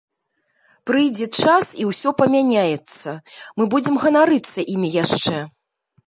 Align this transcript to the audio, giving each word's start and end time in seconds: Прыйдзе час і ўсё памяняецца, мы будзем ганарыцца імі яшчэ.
Прыйдзе 0.89 1.25
час 1.41 1.67
і 1.83 1.83
ўсё 1.89 2.09
памяняецца, 2.21 3.09
мы 3.61 3.67
будзем 3.73 3.95
ганарыцца 4.05 4.59
імі 4.77 4.89
яшчэ. 5.03 5.37